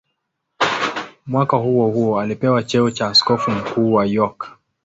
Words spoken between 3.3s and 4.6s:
mkuu wa York.